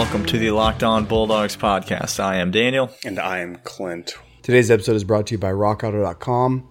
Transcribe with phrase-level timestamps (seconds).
[0.00, 2.18] welcome to the Locked On Bulldogs podcast.
[2.18, 2.90] I am Daniel.
[3.04, 4.14] And I am Clint.
[4.40, 6.66] Today's episode is brought to you by RockAuto.com.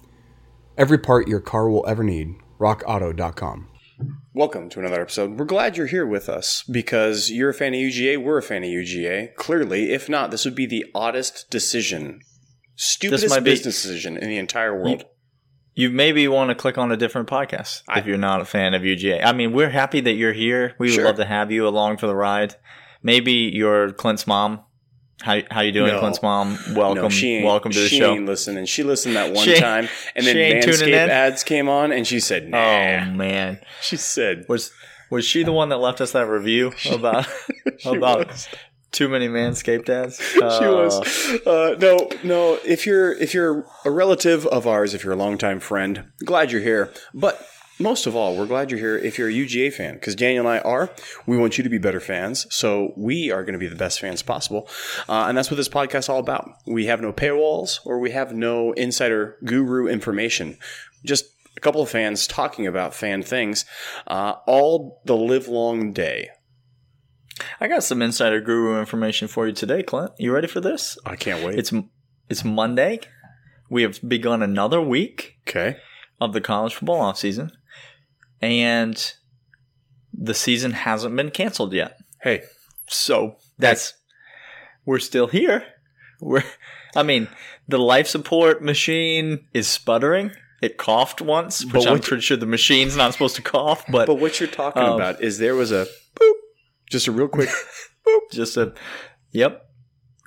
[0.80, 3.70] Every part your car will ever need, RockAuto.com.
[4.34, 5.38] Welcome to another episode.
[5.38, 8.64] We're glad you're here with us because you're a fan of UGA, we're a fan
[8.64, 9.36] of UGA.
[9.36, 12.22] Clearly, if not, this would be the oddest decision,
[12.78, 15.04] stupidest might be- business decision in the entire world.
[15.76, 18.82] You maybe want to click on a different podcast if you're not a fan of
[18.82, 19.24] UGA.
[19.24, 20.74] I mean, we're happy that you're here.
[20.80, 22.56] We would love to have you along for the ride.
[23.04, 24.62] Maybe you're Clint's mom.
[25.22, 26.00] How how you doing, No.
[26.00, 26.58] Clint's mom?
[26.76, 28.14] Welcome, no, she welcome to the she show.
[28.14, 28.66] ain't listening.
[28.66, 32.20] She listened that one She- time, and then she Manscaped ads came on, and she
[32.22, 34.72] said, Oh man, She said, was
[35.10, 37.28] was she the one that left us that review about
[37.86, 38.48] about was.
[38.92, 40.22] too many manscaped ads?
[40.22, 41.42] she Uh, was.
[41.46, 42.60] Uh, no, no.
[42.66, 46.62] If you're if you're a relative of ours, if you're a longtime friend, glad you're
[46.62, 46.94] here.
[47.14, 47.46] But
[47.80, 50.56] most of all, we're glad you're here if you're a UGA fan, because Daniel and
[50.56, 50.92] I are.
[51.26, 54.00] We want you to be better fans, so we are going to be the best
[54.00, 54.68] fans possible,
[55.08, 56.52] uh, and that's what this podcast is all about.
[56.68, 60.58] We have no paywalls or we have no insider guru information.
[61.06, 63.66] Just a couple of fans talking about fan things
[64.08, 66.30] uh, all the live long day.
[67.60, 70.12] I got some insider guru information for you today, Clint.
[70.18, 70.98] You ready for this?
[71.06, 71.58] I can't wait.
[71.58, 71.74] It's
[72.30, 73.00] it's Monday.
[73.70, 75.78] We have begun another week okay.
[76.20, 77.52] of the college football offseason,
[78.42, 79.14] and
[80.14, 81.98] the season hasn't been canceled yet.
[82.22, 82.44] Hey,
[82.88, 83.94] So that's
[84.86, 85.64] we're still here.
[86.22, 86.44] We're
[86.96, 87.28] I mean,
[87.68, 90.32] the life support machine is sputtering.
[90.62, 94.08] It coughed once, which But I'm pretty sure the machine's not supposed to cough, but,
[94.08, 95.88] But what you're talking Um, about is there was a
[96.20, 96.34] boop,
[96.90, 97.48] just a real quick
[98.08, 98.20] boop.
[98.32, 98.74] just a
[99.32, 99.66] yep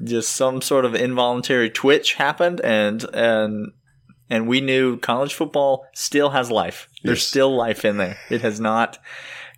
[0.05, 3.73] just some sort of involuntary twitch happened and and
[4.33, 6.89] and we knew college football still has life.
[7.05, 7.27] There's Yes.
[7.29, 8.17] still life in there.
[8.31, 8.99] It has not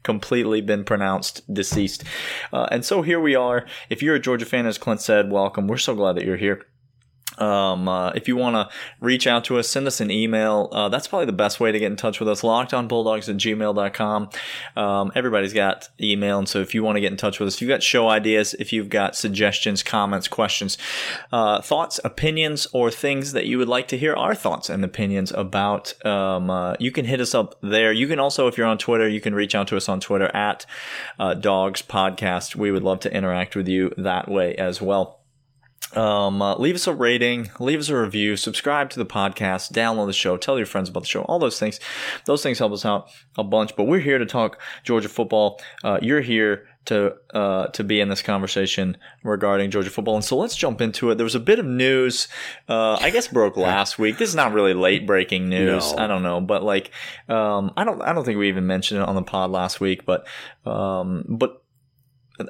[0.03, 2.05] completely been pronounced deceased.
[2.53, 3.65] Uh, and so here we are.
[3.88, 5.66] If you're a georgia fan as clint said welcome.
[5.69, 6.66] We're so glad that you're here
[7.39, 10.69] um, uh, if you want to reach out to us, send us an email.
[10.73, 12.43] Uh, that's probably the best way to get in touch with us.
[12.43, 14.31] LockedOnBulldogs at gmail.com.
[14.77, 16.39] Um, everybody's got email.
[16.39, 18.09] And so if you want to get in touch with us, if you've got show
[18.09, 20.79] ideas, if you've got suggestions, comments, questions,
[21.33, 25.33] uh, thoughts, opinions, or things that you would like to hear our thoughts and opinions
[25.33, 27.93] about, um, uh, you can hit us up there.
[27.93, 30.35] You can also, if you're on Twitter, you can reach out to us on Twitter
[30.35, 30.67] at
[31.19, 32.55] uh, Dogs Podcast.
[32.55, 35.24] We would love to interact with you that way as well.
[35.93, 40.06] Um, uh, leave us a rating, leave us a review, subscribe to the podcast, download
[40.06, 41.78] the show, tell your friends about the show, all those things.
[42.27, 43.77] Those things help us out a bunch.
[43.77, 45.61] But we're here to talk Georgia football.
[45.84, 50.37] Uh, you're here to uh, to be in this conversation regarding Georgia football, and so
[50.37, 51.17] let's jump into it.
[51.17, 52.28] There was a bit of news,
[52.69, 54.19] uh, I guess, broke last week.
[54.19, 55.93] This is not really late breaking news.
[55.93, 55.99] No.
[56.03, 56.91] I don't know, but like,
[57.28, 60.05] um, I don't, I don't think we even mentioned it on the pod last week,
[60.05, 60.27] but,
[60.67, 61.62] um, but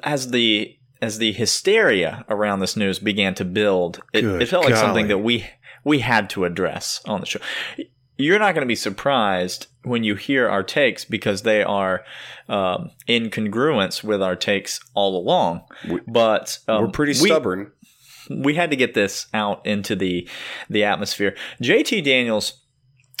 [0.03, 4.75] as the as the hysteria around this news began to build, it, it felt like
[4.75, 5.45] something that we
[5.83, 7.39] we had to address on the show.
[8.17, 12.03] You're not going to be surprised when you hear our takes because they are
[12.47, 15.61] um, in congruence with our takes all along.
[15.87, 17.71] We- but um, We're pretty we- stubborn.
[18.29, 20.27] we had to get this out into the
[20.69, 21.35] the atmosphere.
[21.61, 22.61] JT Daniels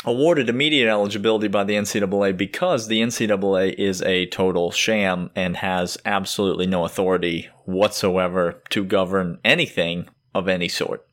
[0.05, 5.97] awarded immediate eligibility by the NCAA because the NCAA is a total sham and has
[6.05, 11.05] absolutely no authority whatsoever to govern anything of any sort.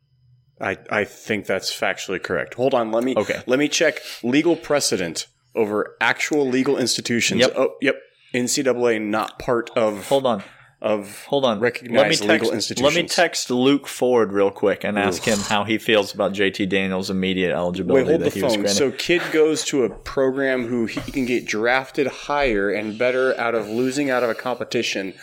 [0.61, 2.55] I, I think that's factually correct.
[2.55, 3.43] Hold on, let me Okay.
[3.47, 7.41] let me check legal precedent over actual legal institutions.
[7.41, 7.53] Yep.
[7.57, 7.97] Oh, yep.
[8.35, 10.43] NCAA not part of Hold on.
[10.83, 11.61] Of Hold on.
[11.61, 15.35] Recognized let me legal text, Let me text Luke Ford real quick and ask Oof.
[15.35, 18.05] him how he feels about JT Daniels' immediate eligibility.
[18.05, 18.67] Wait, hold the he phone.
[18.67, 23.55] So kid goes to a program who he can get drafted higher and better out
[23.55, 25.15] of losing out of a competition,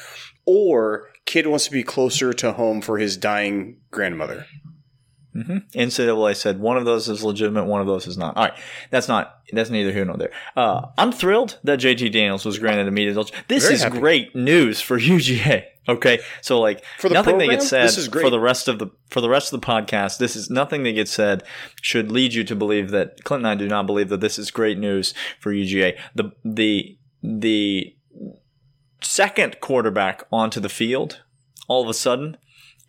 [0.45, 4.45] or kid wants to be closer to home for his dying grandmother.
[5.33, 8.35] Hmm NCAA said one of those is legitimate, one of those is not.
[8.37, 8.57] All right,
[8.89, 10.31] that's not that's neither here nor there.
[10.55, 13.45] Uh, I'm thrilled that JT Daniels was granted immediate eligibility.
[13.47, 13.99] This Very is happy.
[13.99, 15.65] great news for UGA.
[15.87, 18.23] Okay, so like nothing that program, gets said this is great.
[18.23, 20.17] for the rest of the for the rest of the podcast.
[20.19, 21.43] This is nothing that gets said
[21.81, 24.51] should lead you to believe that Clint and I do not believe that this is
[24.51, 25.97] great news for UGA.
[26.13, 27.95] The the the
[29.01, 31.21] second quarterback onto the field
[31.67, 32.37] all of a sudden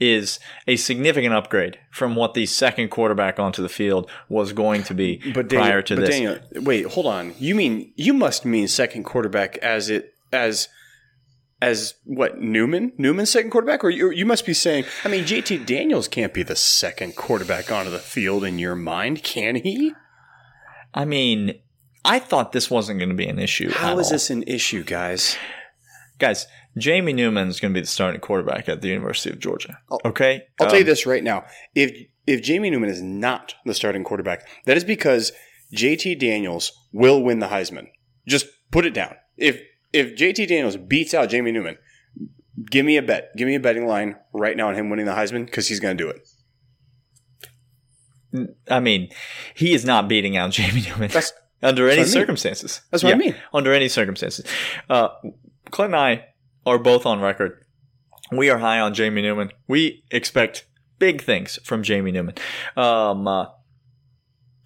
[0.01, 4.95] is a significant upgrade from what the second quarterback onto the field was going to
[4.95, 6.11] be But Daniel, prior to but this.
[6.11, 7.35] Daniel, wait, hold on.
[7.39, 10.69] You mean you must mean second quarterback as it as
[11.63, 12.93] as what Newman?
[12.97, 14.85] Newman's second quarterback, or you, you must be saying?
[15.05, 19.23] I mean, JT Daniels can't be the second quarterback onto the field in your mind,
[19.23, 19.93] can he?
[20.95, 21.61] I mean,
[22.05, 23.71] I thought this wasn't going to be an issue.
[23.71, 24.13] How is all.
[24.13, 25.37] this an issue, guys?
[26.19, 26.47] guys?
[26.79, 29.79] Jamie Newman is going to be the starting quarterback at the University of Georgia.
[30.05, 31.45] Okay, I'll tell you Um, this right now.
[31.75, 31.93] If
[32.27, 35.33] if Jamie Newman is not the starting quarterback, that is because
[35.75, 37.89] JT Daniels will win the Heisman.
[38.29, 39.15] Just put it down.
[39.37, 39.61] If
[39.93, 41.77] if JT Daniels beats out Jamie Newman,
[42.71, 43.31] give me a bet.
[43.37, 45.97] Give me a betting line right now on him winning the Heisman because he's going
[45.99, 46.29] to do it.
[48.71, 49.09] I mean,
[49.55, 51.33] he is not beating out Jamie Newman That's-
[51.63, 52.13] under any I mean.
[52.13, 52.81] circumstances.
[52.91, 53.35] That's what I mean.
[53.53, 54.47] Under any circumstances.
[54.89, 55.09] Uh,
[55.71, 56.25] Clint and I
[56.67, 57.65] are both on record.
[58.33, 59.51] We are high on Jamie Newman.
[59.67, 60.67] We expect
[60.99, 62.35] big things from Jamie Newman.
[62.77, 63.47] Um, uh,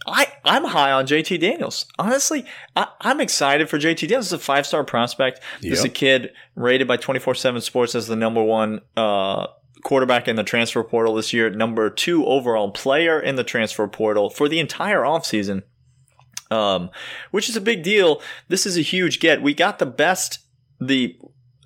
[0.07, 1.87] I I'm high on JT Daniels.
[1.99, 2.45] Honestly,
[2.77, 4.27] I, I'm excited for JT Daniels.
[4.27, 5.41] This is a five star prospect.
[5.63, 9.47] This is a kid rated by 24 7 Sports as the number one uh,
[9.83, 14.29] quarterback in the transfer portal this year, number two overall player in the transfer portal
[14.29, 15.63] for the entire offseason,
[16.51, 16.91] um,
[17.31, 18.21] which is a big deal.
[18.49, 19.41] This is a huge get.
[19.41, 20.41] We got the best,
[20.81, 21.17] the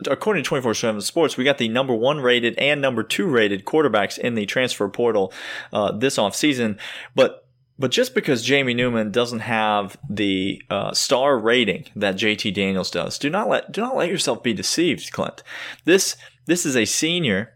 [0.07, 3.65] according to 24 7 Sports, we got the number one rated and number two rated
[3.65, 5.33] quarterbacks in the transfer portal
[5.73, 6.79] uh, this offseason.
[7.15, 7.45] But
[7.81, 13.19] but just because Jamie Newman doesn't have the uh, star rating that JT Daniels does,
[13.19, 15.43] do not let do not let yourself be deceived, Clint.
[15.85, 16.17] This
[16.47, 17.55] this is a senior,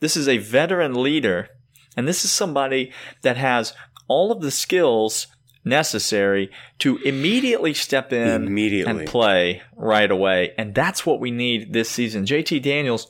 [0.00, 1.48] this is a veteran leader,
[1.96, 2.92] and this is somebody
[3.22, 3.72] that has
[4.08, 5.28] all of the skills
[5.64, 6.50] necessary
[6.80, 9.00] to immediately step in Immediately.
[9.00, 10.52] and play right away.
[10.58, 12.24] And that's what we need this season.
[12.26, 13.06] JT Daniels,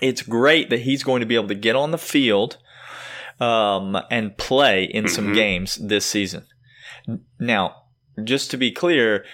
[0.00, 2.58] it's great that he's going to be able to get on the field
[3.40, 5.34] um, and play in some Mhm.
[5.34, 6.46] games this season.
[7.40, 7.74] Now,
[8.22, 9.24] just to be clear,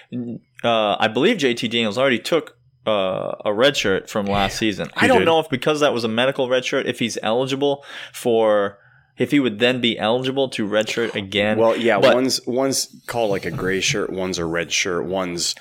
[0.65, 2.57] uh, I believe JT Daniels already took
[2.87, 4.89] uh, a red shirt from last season.
[4.97, 5.25] I don't did.
[5.27, 7.85] know if because that was a medical red shirt, if he's eligible
[8.15, 8.79] for,
[9.21, 11.59] if he would then be eligible to redshirt again.
[11.59, 15.55] Well, yeah, But- one's one's called like a gray shirt, one's a red shirt, one's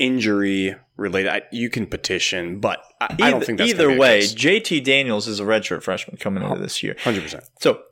[0.00, 1.28] injury related.
[1.30, 5.40] I, you can petition, but I, I don't think that's either way, JT Daniels is
[5.40, 6.96] a redshirt freshman coming into this year.
[7.04, 7.44] hundred percent.
[7.60, 7.82] So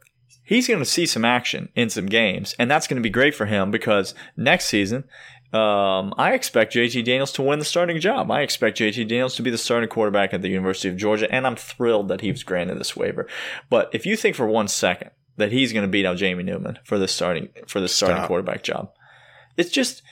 [0.42, 3.34] he's going to see some action in some games, and that's going to be great
[3.34, 5.04] for him because next season,
[5.52, 8.30] um, I expect JT Daniels to win the starting job.
[8.30, 11.46] I expect JT Daniels to be the starting quarterback at the University of Georgia, and
[11.46, 13.26] I'm thrilled that he was granted this waiver.
[13.68, 16.78] But if you think for one second that he's going to beat out Jamie Newman
[16.84, 18.28] for the starting for the starting Stop.
[18.28, 18.92] quarterback job,
[19.56, 20.02] it's just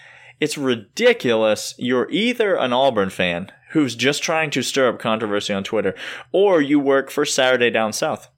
[0.41, 1.75] it's ridiculous.
[1.79, 5.95] You're either an Auburn fan who's just trying to stir up controversy on Twitter,
[6.33, 8.29] or you work for Saturday Down South.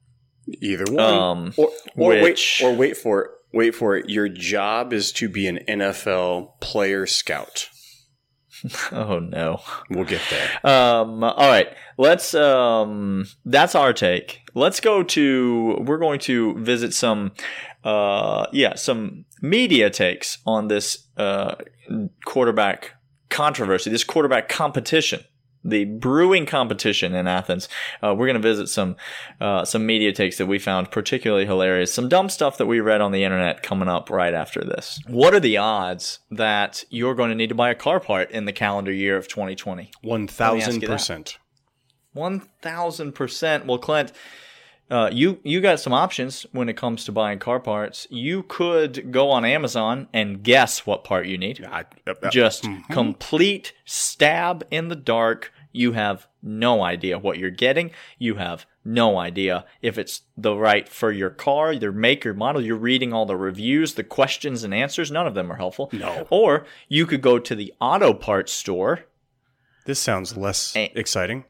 [0.59, 3.31] Either one, Um, or or which- wait, or wait for it.
[3.53, 4.09] Wait for it.
[4.09, 7.67] Your job is to be an NFL player scout.
[8.91, 9.61] Oh no.
[9.89, 10.49] We'll get there.
[10.63, 12.35] Um, all right, let's.
[12.35, 14.41] Um, that's our take.
[14.53, 15.77] Let's go to.
[15.81, 17.31] We're going to visit some.
[17.83, 21.55] Uh, yeah, some media takes on this uh,
[22.25, 22.91] quarterback
[23.29, 25.21] controversy, this quarterback competition,
[25.63, 27.69] the brewing competition in Athens.
[28.03, 28.95] Uh, we're going to visit some
[29.39, 31.93] uh, some media takes that we found particularly hilarious.
[31.93, 34.99] Some dumb stuff that we read on the internet coming up right after this.
[35.07, 38.45] What are the odds that you're going to need to buy a car part in
[38.45, 39.91] the calendar year of 2020?
[40.01, 41.37] One thousand percent.
[42.13, 43.65] One thousand percent.
[43.65, 44.11] Well, Clint,
[44.89, 48.05] uh, you you got some options when it comes to buying car parts.
[48.09, 51.65] You could go on Amazon and guess what part you need.
[52.33, 55.53] Just complete stab in the dark.
[55.71, 57.91] You have no idea what you're getting.
[58.17, 62.61] You have no idea if it's the right for your car, your make, your model.
[62.61, 65.11] You're reading all the reviews, the questions and answers.
[65.11, 65.89] None of them are helpful.
[65.93, 66.27] No.
[66.29, 69.05] Or you could go to the auto parts store
[69.85, 70.89] This sounds less Eh.
[70.95, 71.45] exciting.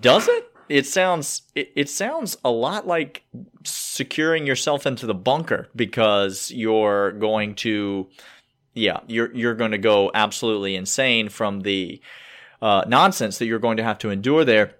[0.00, 0.44] Does it?
[0.68, 3.24] It sounds it, it sounds a lot like
[3.64, 8.08] securing yourself into the bunker because you're going to
[8.74, 12.00] yeah, you're you're going to go absolutely insane from the
[12.62, 14.74] uh, nonsense that you're going to have to endure there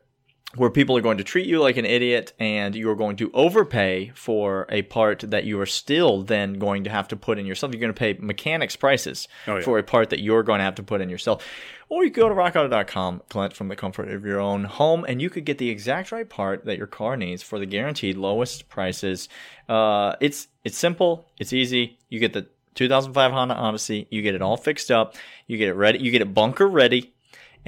[0.56, 4.10] where people are going to treat you like an idiot and you're going to overpay
[4.14, 7.70] for a part that you are still then going to have to put in yourself.
[7.74, 9.60] You're going to pay mechanics prices Oh, yeah.
[9.62, 11.46] for a part that you're going to have to put in yourself.
[11.90, 15.28] Or you go to rockauto.com, collect from the comfort of your own home, and you
[15.28, 19.28] could get the exact right part that your car needs for the guaranteed lowest prices.
[19.68, 21.98] Uh, it's it's simple, it's easy.
[22.08, 25.14] You get the 2005 Honda Odyssey, you get it all fixed up,
[25.46, 27.12] you get it ready, you get it bunker ready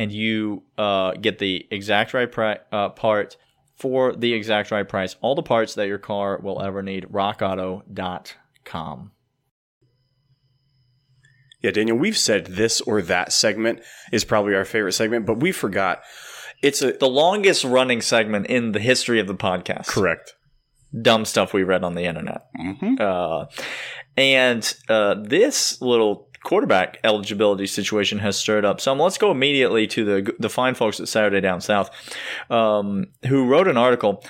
[0.01, 3.37] and you uh, get the exact right pri- uh, part
[3.77, 5.17] for the exact right price.
[5.21, 7.05] All the parts that your car will ever need.
[7.11, 9.11] RockAuto.com.
[11.63, 13.81] Yeah, Daniel, we've said this or that segment
[14.13, 16.01] is probably our favorite segment, but we forgot.
[16.63, 19.87] It's a The longest running segment in the history of the podcast.
[19.89, 20.35] correct.
[21.03, 22.47] Dumb stuff we read on the internet.
[22.57, 23.45] hmm Uh,
[24.17, 28.99] and uh, this little quarterback eligibility situation has stirred up some.
[28.99, 31.91] Let's go immediately to the the fine folks at Saturday Down South,
[32.51, 34.25] um, who wrote an article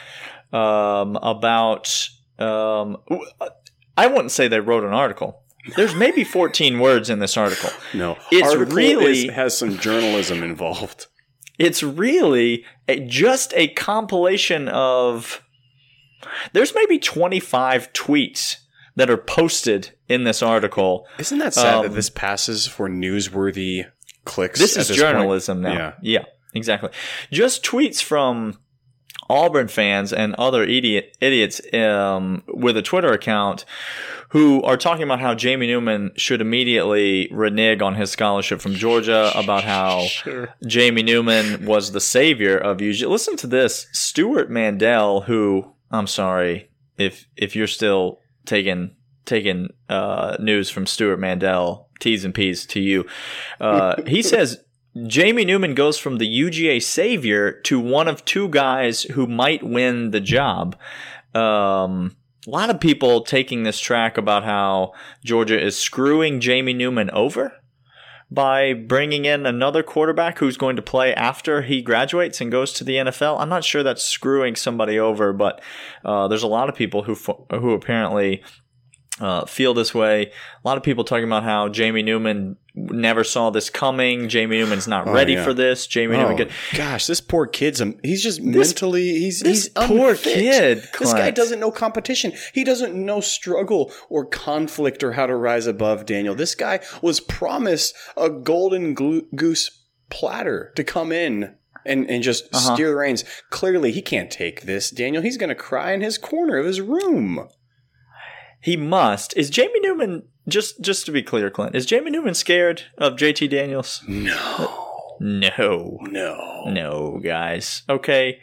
[0.53, 2.09] um, about.
[2.39, 2.97] Um,
[3.97, 5.43] I wouldn't say they wrote an article.
[5.77, 7.69] There's maybe 14 words in this article.
[7.95, 11.07] No, It's article really- is- has some journalism involved.
[11.59, 15.43] It's really a, just a compilation of.
[16.55, 18.57] There's maybe 25 tweets
[18.97, 21.07] that are posted in this article.
[21.19, 23.87] Isn't that sad Um, that this passes for newsworthy
[24.25, 24.59] clicks?
[24.59, 25.75] This is journalism point?
[25.75, 25.95] now.
[26.03, 26.21] Yeah.
[26.21, 26.91] Yeah, exactly.
[27.31, 28.59] Just tweets from
[29.29, 33.65] Auburn fans and other idiot idiots um, with a Twitter account
[34.31, 39.33] who are talking about how Jamie Newman should immediately renege on his scholarship from Georgia,
[39.35, 40.07] about how
[40.67, 43.01] Jamie Newman was the savior of UG.
[43.03, 43.87] Listen to this.
[43.93, 48.95] Stewart Mandel, who I'm sorry if if you're still taking
[49.27, 53.07] taking uh, news from Stewart Mandel, T's and P's to you.
[53.61, 54.65] Uh, he says
[55.07, 60.11] Jamie Newman goes from the UGA savior to one of two guys who might win
[60.11, 60.77] the job.
[61.35, 62.17] Um,
[62.47, 64.95] a lot of people taking this track about how
[65.25, 67.60] Georgia is screwing Jamie Newman over
[68.31, 72.85] by bringing in another quarterback who's going to play after he graduates and goes to
[72.85, 73.41] the NFL.
[73.41, 75.61] I'm not sure that's screwing somebody over, but
[76.05, 78.43] uh, there's a lot of people who who apparently
[79.21, 80.27] uh, feel this way.
[80.27, 84.29] A lot of people talking about how Jamie Newman never saw this coming.
[84.29, 85.45] Jamie Newman's not ready yeah.
[85.45, 85.87] for this.
[85.87, 86.33] Jamie Newman.
[86.35, 90.35] Oh, Could, gosh, this poor kid's a, he's just mentally he's this he's poor unfit.
[90.35, 92.33] kid, This guy doesn't know competition.
[92.55, 96.07] He doesn't know struggle or conflict or how to rise above.
[96.07, 101.55] Daniel, this guy was promised a golden goose platter to come in.
[101.87, 102.75] And, and just Uh-huh.
[102.75, 103.25] steer the reins.
[103.49, 105.23] Clearly, he can't take this, Daniel.
[105.23, 107.49] He's going to cry in his corner of his room.
[108.61, 109.35] he must.
[109.35, 111.75] Is Jamie Newman just just to be clear, Clint?
[111.75, 114.03] Is Jamie Newman scared of JT Daniels?
[114.09, 115.99] No, No.
[116.03, 116.65] no.
[116.67, 117.83] No, guys.
[117.89, 118.41] Okay.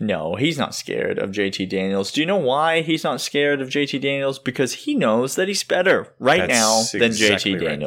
[0.00, 2.10] No, he's not scared of JT Daniels.
[2.10, 4.38] Do you know why he's not scared of JT Daniels?
[4.40, 6.52] Because he knows that he's better right That's
[6.92, 7.78] now than exactly JT right.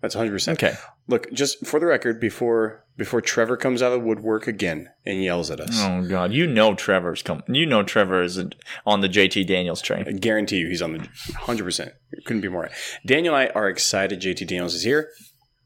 [0.00, 0.32] That's 100.
[0.32, 0.76] percent Okay.
[1.08, 5.22] Look, just for the record, before before Trevor comes out of the woodwork again and
[5.22, 7.42] yells at us, Oh God, you know Trevor's coming.
[7.48, 8.40] You know Trevor is
[8.86, 10.04] on the JT Daniels train.
[10.06, 11.64] I guarantee you he's on the 100.
[11.64, 11.92] percent
[12.24, 12.72] Couldn't be more right.
[13.06, 14.20] Daniel and I are excited.
[14.20, 15.08] JT Daniels is here.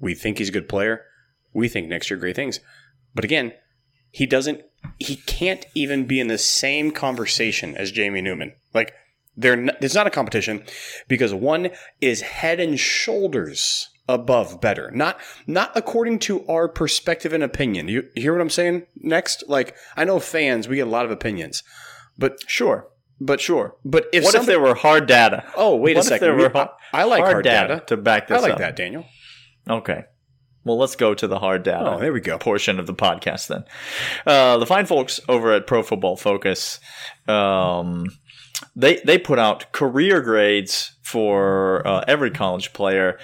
[0.01, 1.05] We think he's a good player.
[1.53, 2.61] We think next year great things.
[3.15, 3.53] But again,
[4.11, 4.63] he doesn't.
[4.99, 8.55] He can't even be in the same conversation as Jamie Newman.
[8.75, 8.95] Like
[9.37, 10.65] they're not, it's not a competition
[11.09, 11.71] because one
[12.01, 14.91] is head and shoulders above better.
[14.93, 17.89] Not not according to our perspective and opinion.
[17.89, 18.83] You hear what I'm saying?
[18.97, 21.63] Next, like I know fans, we get a lot of opinions,
[22.19, 22.89] but Sure,
[23.21, 23.77] but sure.
[23.85, 25.45] but if what if there were hard data?
[25.57, 26.27] Oh, wait What a second.
[26.27, 27.83] there We- were I, I like hard, data.
[27.87, 28.59] to back this I like up.
[28.59, 29.05] that, Daniel.
[29.69, 30.05] Okay.
[30.65, 31.95] Well, let's go to the hard data.
[31.95, 32.39] Oh, there we go.
[32.39, 33.65] portion of the podcast then.
[34.25, 36.79] Uh, the fine folks over at Pro Football Focus,
[37.27, 38.07] um,
[38.77, 43.19] they they put out career grades for uh, every college player,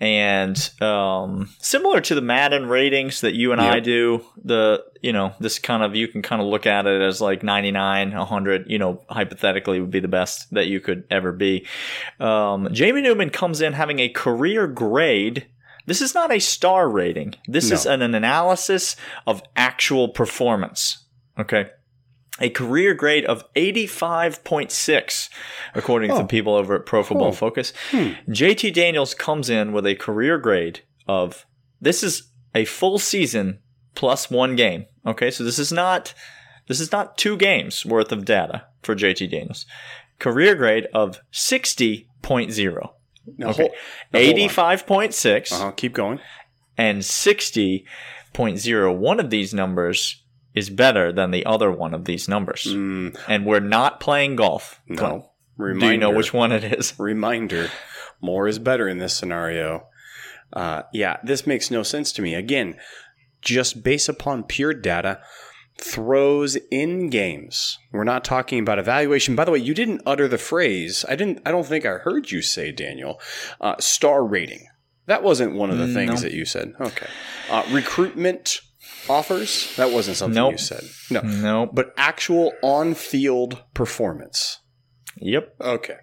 [0.00, 5.32] and um, similar to the Madden ratings that you and I do, the you know
[5.40, 8.70] this kind of you can kind of look at it as like 99, 100.
[8.70, 11.66] you know, hypothetically would be the best that you could ever be.
[12.20, 15.46] Um, Jamie Newman comes in having a career grade.
[15.86, 17.34] This is not a star rating.
[17.46, 17.74] This No.
[17.74, 21.04] is an, an analysis of actual performance.
[21.38, 21.66] Okay.
[22.40, 25.28] A career grade of 85.6,
[25.74, 26.18] according to Oh.
[26.18, 27.32] the people over at Pro Football Oh.
[27.32, 27.72] Focus.
[27.92, 31.46] JT Daniels comes in with a career grade of
[31.80, 32.24] this is
[32.54, 33.60] a full season
[33.94, 34.86] plus one game.
[35.06, 36.12] Okay, so this is not
[36.66, 39.66] this is not two games worth of data for JT Daniels.
[40.18, 42.94] Career grade of 60.0.
[43.38, 43.62] Now, Okay.
[43.64, 43.74] hold-
[44.12, 44.24] now, on.
[44.24, 46.20] 85.6 Uh-huh, keep going.
[46.78, 48.92] and 60.0.
[48.92, 50.23] One of these numbers
[50.54, 52.66] is better than the other one of these numbers.
[52.68, 54.80] Mm, And we're not playing golf.
[54.86, 55.00] Clint.
[55.00, 55.30] no.
[55.56, 56.94] Reminder, Do you know which one it is?
[56.98, 57.68] Reminder.
[58.20, 59.86] More is better in this scenario.
[60.52, 62.34] Uh, yeah, this makes no sense to me.
[62.34, 62.76] Again,
[63.40, 65.20] just based upon pure data,
[65.78, 67.78] throws in games.
[67.92, 69.36] We're not talking about evaluation.
[69.36, 71.04] By the way, you didn't utter the phrase.
[71.08, 71.40] I didn't.
[71.46, 73.20] I don't think I heard you say, Daniel.
[73.60, 74.66] Uh, star rating.
[75.06, 76.72] That wasn't one of the things that you said.
[76.80, 77.06] Okay.
[77.50, 78.60] Uh, recruitment
[79.08, 79.74] offers.
[79.76, 80.52] That wasn't something Nope.
[80.52, 80.84] you said.
[81.10, 81.20] No.
[81.22, 81.70] Nope.
[81.72, 84.60] But actual on-field performance.
[85.18, 85.54] Yep.
[85.60, 85.96] Okay.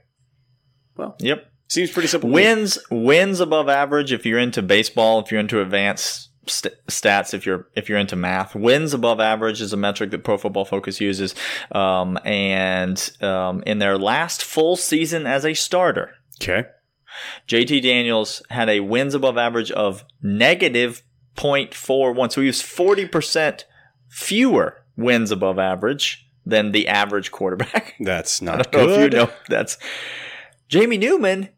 [0.95, 1.15] Well.
[1.19, 1.45] Yep.
[1.67, 2.29] Seems pretty simple.
[2.29, 7.45] Wins wins above average if you're into baseball, if you're into advanced st- stats, if
[7.45, 8.55] you're if you're into math.
[8.55, 11.33] Wins above average is a metric that Pro Football Focus uses,
[11.71, 16.65] um, and um, in their last full season as a starter, Okay.
[17.47, 21.03] JT Daniels had a wins above average of negative
[21.35, 22.31] 0.41.
[22.31, 23.63] So he was 40%
[24.09, 27.95] fewer wins above average than the average quarterback.
[27.99, 29.13] That's I not don't know if you good.
[29.13, 29.77] know that's
[30.67, 31.49] Jamie Newman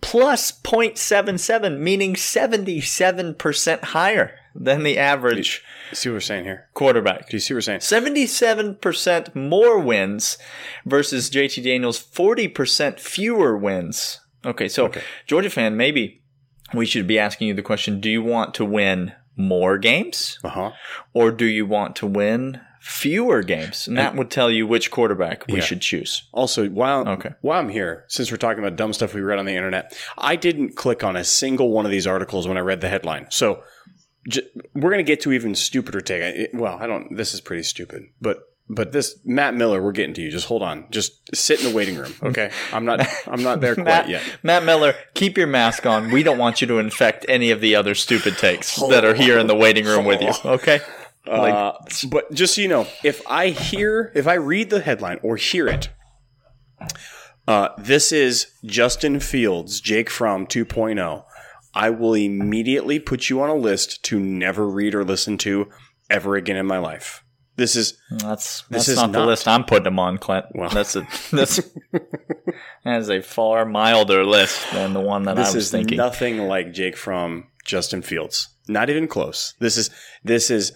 [0.00, 5.62] plus 0.77, meaning 77% higher than the average
[5.92, 6.68] See what we're saying here?
[6.74, 7.28] quarterback.
[7.28, 7.80] Do you see what we're saying?
[7.80, 10.38] 77% more wins
[10.86, 14.20] versus JT Daniels 40% fewer wins.
[14.44, 14.90] Okay, so
[15.26, 16.22] Georgia fan, maybe
[16.72, 20.48] we should be asking you the question, do you want to win more games Uh
[20.48, 20.70] huh.
[21.12, 23.88] or do you want to win fewer games?
[23.88, 25.60] And that would tell you which quarterback we Yeah.
[25.64, 26.28] should choose.
[26.32, 27.30] Also, while Okay.
[27.40, 30.36] while I'm here, since we're talking about dumb stuff we read on the internet, I
[30.36, 33.26] didn't click on a single one of these articles when I read the headline.
[33.30, 33.62] So
[34.28, 36.22] j- we're gonna get to even stupider take.
[36.22, 37.16] I- Well, I don't.
[37.16, 40.30] This is pretty stupid, but but this Matt Miller, we're getting to you.
[40.30, 40.86] Just hold on.
[40.90, 42.50] Just sit in the waiting room, okay?
[42.72, 43.06] I'm not.
[43.26, 44.22] I'm not there quite Matt, yet.
[44.42, 46.10] Matt Miller, keep your mask on.
[46.10, 49.38] We don't want you to infect any of the other stupid takes that are here
[49.38, 50.32] in the waiting room with you.
[50.44, 50.80] Okay?
[51.26, 51.72] Like, Uh,
[52.10, 55.66] but just so you know, if I hear, if I read the headline or hear
[55.66, 55.88] it,
[57.48, 61.24] uh, this is Justin Fields, Jake Fromm 2.0.
[61.74, 65.70] I will immediately put you on a list to never read or listen to
[66.10, 67.23] ever again in my life.
[67.56, 70.46] This is That's This that's is not, the list I'm putting them on, Clint.
[70.54, 70.70] Well.
[70.70, 71.56] that's a that's
[72.84, 75.96] that is a far milder list than the one that this I was is thinking.
[75.96, 78.48] nothing like Jake Fromm Justin Fields.
[78.68, 79.54] Not even close.
[79.60, 79.90] This is
[80.24, 80.72] this is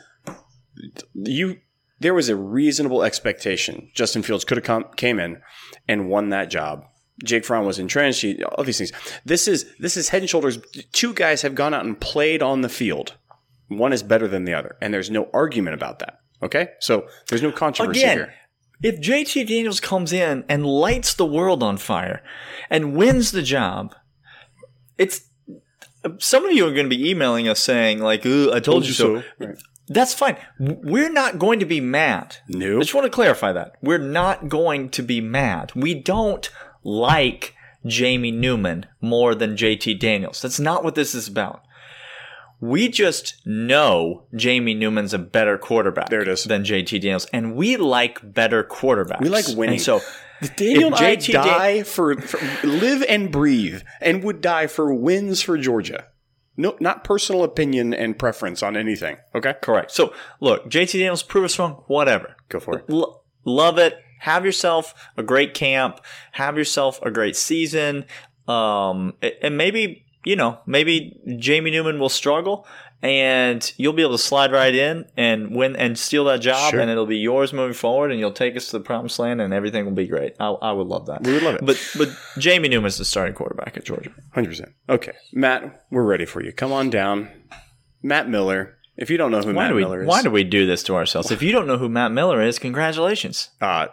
[1.14, 1.58] you.
[2.00, 3.90] There was a reasonable expectation.
[3.92, 5.40] Justin Fields could have come came in
[5.88, 6.84] and won that job.
[7.24, 8.22] Jake Fromm was entrenched.
[8.22, 8.92] He, all these things.
[9.24, 10.58] This is this is head and shoulders.
[10.92, 13.14] Two guys have gone out and played on the field.
[13.66, 16.20] One is better than the other, and there's no argument about that.
[16.42, 18.34] Okay, so there's no controversy Again, here.
[18.82, 22.22] if JT Daniels comes in and lights the world on fire
[22.70, 23.94] and wins the job,
[24.96, 25.22] it's
[26.18, 28.92] some of you are going to be emailing us saying like, "Ooh, "I told, you
[28.92, 29.56] so." Right.
[29.88, 30.36] That's fine.
[30.58, 32.36] We're not going to be mad.
[32.46, 32.76] No.
[32.76, 33.76] I just want to clarify that.
[33.82, 35.72] We're not going to be mad.
[35.74, 36.48] We don't
[36.84, 37.54] like
[37.86, 40.42] Jamie Newman more than JT Daniels.
[40.42, 41.62] That's not what this is about.
[42.60, 46.44] We just know Jamie Newman's a better quarterback There it is.
[46.44, 49.20] than JT Daniels, and we like better quarterbacks.
[49.20, 49.74] We like winning.
[49.74, 50.00] And so
[50.56, 54.66] Daniel and if I JT Dan- die for, for live and breathe and would die
[54.66, 56.06] for wins for Georgia.
[56.56, 59.16] No, not personal opinion and preference on anything.
[59.36, 59.92] Okay, Correct.
[59.92, 61.84] So look, JT Daniels, prove us wrong.
[61.86, 62.34] Whatever.
[62.48, 62.84] go for it.
[62.90, 63.94] L- love it.
[64.20, 66.00] Have yourself a great camp.
[66.32, 68.04] Have yourself a great season.
[68.48, 72.66] Um, and maybe you know, maybe Jamie Newman will struggle,
[73.02, 76.80] and you'll be able to slide right in and win and steal that job, Sure.
[76.80, 79.54] and it'll be yours moving forward, and you'll take us to the promised land, and
[79.54, 80.34] everything will be great.
[80.40, 81.22] I, I would love that.
[81.24, 81.60] We would love it.
[81.64, 84.10] But but Jamie Newman's the starting quarterback at Georgia.
[84.34, 84.72] Hundred percent.
[84.88, 86.52] Okay, Matt, we're ready for you.
[86.52, 87.30] Come on down,
[88.02, 88.74] Matt Miller.
[88.96, 90.66] If you don't know who Why Matt do we Miller is, why do we do
[90.66, 91.30] this to ourselves?
[91.30, 93.50] If you don't know who Matt Miller is, congratulations.
[93.60, 93.86] uh,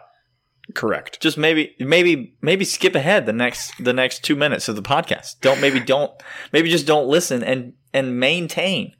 [0.74, 1.20] correct.
[1.20, 5.40] just maybe maybe maybe skip ahead the next the next two minutes of the podcast
[5.40, 6.10] don't maybe don't
[6.52, 8.92] maybe just don't listen and and maintain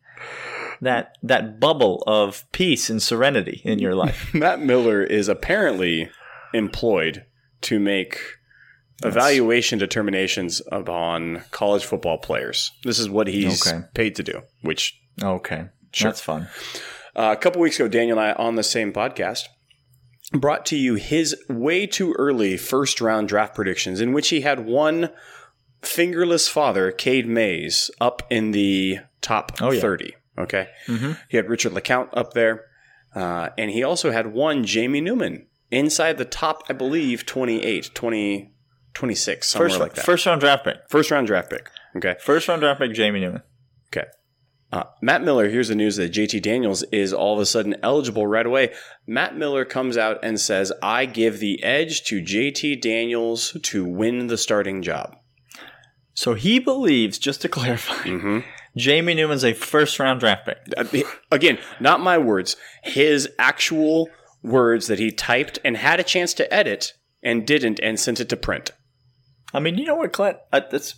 [0.81, 6.11] that that bubble of peace and serenity in your life Matt Miller is apparently
[6.55, 7.24] employed
[7.62, 8.20] to make
[9.05, 12.72] evaluation determinations upon college football players.
[12.83, 13.85] This is what he's Okay.
[13.94, 15.66] paid to do, which okay
[16.00, 16.48] that's fun
[17.14, 19.44] Uh, a couple weeks ago, Daniel and I on the same podcast
[20.33, 24.67] brought to you his way too early first round draft predictions, in which he had
[24.67, 25.11] one
[25.83, 29.81] fingerless father, Cade Mays, up in the top Oh, yeah.
[29.81, 30.15] 30.
[30.39, 30.69] Okay.
[30.87, 31.12] Mm-hmm.
[31.29, 32.65] He had Richard LeCounte up there.
[33.15, 38.53] Uh, and he also had one Jamie Newman inside the top, I believe, 28, 20,
[38.93, 40.05] 26, somewhere first like that.
[40.05, 41.71] first round draft pick first round draft pick.
[41.97, 42.17] Okay.
[42.21, 43.43] first round draft pick Jamie Newman.
[44.72, 48.26] Uh, Matt Miller, here's the news that JT Daniels is all of a sudden eligible
[48.26, 48.74] right away.
[49.07, 54.26] Matt Miller comes out and says, I give the edge to JT Daniels to win
[54.26, 55.16] the starting job.
[56.14, 58.38] so he believes just to clarify Mm-hmm.
[58.76, 60.85] Jamie Newman's a first round draft pick Uh,
[61.31, 64.11] Again, not my words, his actual
[64.42, 68.29] words that he typed and had a chance to edit and didn't and sent it
[68.29, 68.72] to print.
[69.55, 70.37] I mean, you know what, Clint?
[70.52, 70.94] Uh, that's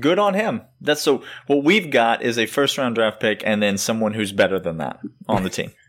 [0.00, 0.62] good on him.
[0.80, 1.22] That's so.
[1.46, 4.78] What we've got is a first round draft pick, and then someone who's better than
[4.78, 5.72] that on the team.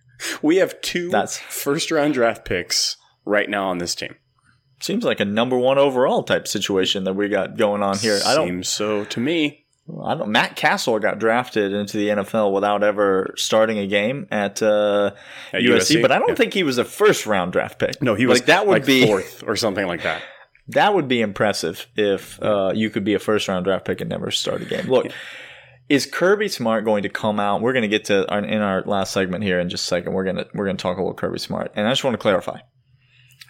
[0.42, 4.16] We have two That's- first round draft picks right now on this team.
[4.80, 8.20] Seems like a number one overall type situation that we got going on here.
[8.26, 8.48] I don't.
[8.48, 9.66] Seems so to me.
[10.04, 10.30] I don't.
[10.32, 15.12] Matt Cassel got drafted into the NFL without ever starting a game at, uh,
[15.54, 16.02] At USC, USC?
[16.02, 16.36] but I don't Yeah.
[16.36, 18.02] think he was a first round draft pick.
[18.02, 20.24] No, he was like that would like be fourth or something like that.
[20.70, 24.10] That would be impressive if uh, you could be a first round draft pick and
[24.10, 24.88] never start a game.
[24.88, 25.08] Look,
[25.90, 27.62] is Kirby Smart going to come out?
[27.62, 30.14] We're going to get to our, in our last segment here in just a second.
[30.14, 32.16] We're going to we're going to talk a little Kirby Smart, and I just want
[32.16, 32.60] to clarify.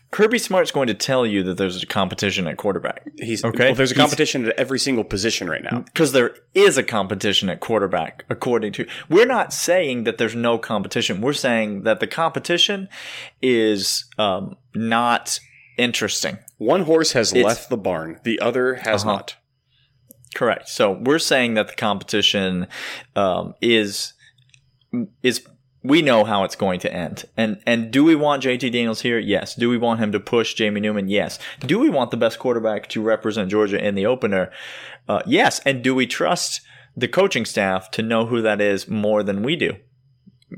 [0.10, 3.06] Kirby Smart's going to tell you that there's a competition at quarterback.
[3.18, 3.66] He's Okay.
[3.66, 5.80] Well, there's a He's- competition at every single position right now.
[5.82, 10.58] because there is a competition at quarterback according to we're not saying that there's no
[10.58, 12.88] competition we're saying that the competition
[13.42, 15.40] is um, not
[15.78, 18.20] interesting One horse has It's- left the barn.
[18.24, 19.14] The other has Uh-huh.
[19.14, 19.36] not.
[20.36, 22.68] correct so we're saying that the competition
[23.16, 24.14] um, is
[25.24, 25.42] is
[25.84, 29.18] we know how it's going to end and and do we want JT Daniels here
[29.18, 32.40] yes do we want him to push Jamie Newman yes do we want the best
[32.40, 34.52] quarterback to represent Georgia in the opener
[35.08, 36.62] uh, yes and do we trust
[36.96, 39.74] the coaching staff to know who that is more than we do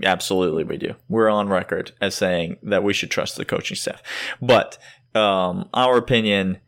[0.04, 0.94] Absolutely, we do.
[1.08, 4.04] We're on record as saying that we should trust the coaching staff.
[4.40, 4.78] But
[5.16, 6.60] um, our opinion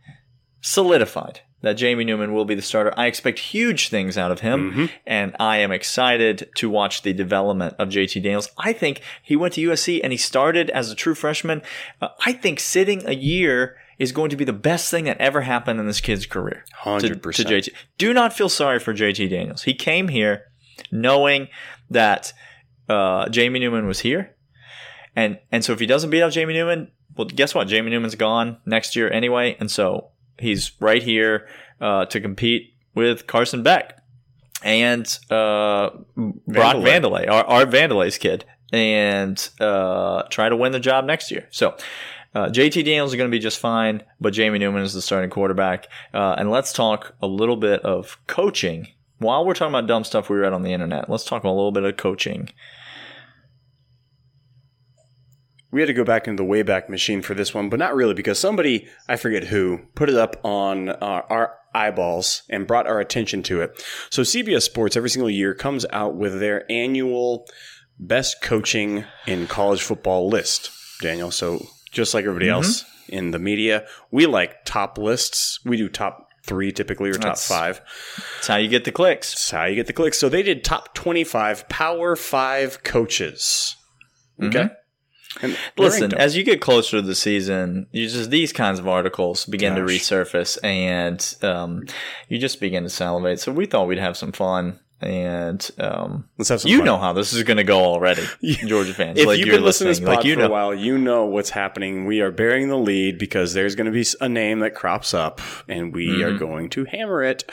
[0.62, 2.92] solidified that Jamie Newman will be the starter.
[2.98, 7.76] I expect huge things out of him, and I am excited to watch the development
[7.78, 8.50] of JT Daniels.
[8.58, 11.62] I think he went to USC and he started as a true freshman.
[12.02, 15.42] Uh, I think sitting a year is going to be the best thing that ever
[15.42, 16.66] happened in this kid's career.
[16.84, 17.36] 100%.
[17.36, 17.70] to JT.
[18.00, 19.62] Do not feel sorry for JT Daniels.
[19.62, 20.46] He came here
[20.92, 21.48] knowing
[21.92, 22.34] that
[22.90, 24.36] uh, Jamie Newman was here,
[25.16, 27.68] and and so if he doesn't beat out Jamie Newman, well, guess what?
[27.68, 31.48] Jamie Newman's gone next year anyway, and so he's right here
[31.80, 34.02] uh, to compete with Carson Beck
[34.64, 35.90] and uh,
[36.48, 36.78] Brock.
[36.78, 41.48] Vandelay, our, our Vandelay's kid, and uh, try to win the job next year.
[41.52, 41.76] So.
[42.34, 45.30] Uh, JT Daniels is going to be just fine, but Jamie Newman is the starting
[45.30, 45.90] quarterback.
[46.14, 48.88] Uh, and let's talk a little bit of coaching.
[49.18, 51.74] While we're talking about dumb stuff we read on the internet, let's talk a little
[51.74, 52.48] bit of coaching.
[55.72, 58.14] We had to go back into the Wayback Machine for this one, but not really
[58.14, 60.96] because somebody, I forget who, put it up on uh,
[61.30, 63.82] our eyeballs and brought our attention to it.
[64.10, 67.48] So CBS Sports every single year comes out with their annual
[67.98, 71.32] best coaching in college football list, Daniel.
[71.32, 75.60] So just like everybody else in the media, we like top lists.
[75.64, 77.82] We do top three typically or top That's- five.
[78.36, 79.32] That's how you get the clicks.
[79.32, 80.20] That's how you get the clicks.
[80.20, 83.78] So they did top 25 Power 5 coaches.
[84.42, 84.70] Okay?
[85.42, 89.46] And Listen, as you get closer to the season, you just these kinds of articles
[89.46, 91.86] begin to resurface, and um,
[92.28, 93.40] you just begin to salivate.
[93.40, 96.86] So we thought we'd have some fun, and um, Let's have some you fun.
[96.86, 99.20] know how this is going to go already, Georgia fans.
[99.20, 100.98] If like you've been listening to this pod like you for know, a while, you
[100.98, 102.06] know what's happening.
[102.06, 105.40] We are bearing the lead because there's going to be a name that crops up,
[105.68, 107.44] and we are going to hammer it.